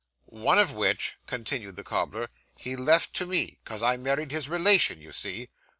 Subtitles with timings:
[0.25, 4.99] 'One of which,' continued the cobbler, 'he left to me, 'cause I married his relation,
[4.99, 5.49] you see.